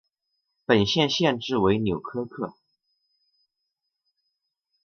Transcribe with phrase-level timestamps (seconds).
[0.65, 2.55] 本县县治为纽柯克。